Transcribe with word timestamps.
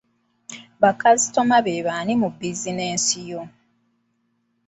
Bakasitoma 0.81 1.57
be 1.65 1.75
bani 1.87 2.13
mu 2.21 2.29
bizinensi 2.39 3.19
yo? 3.29 3.41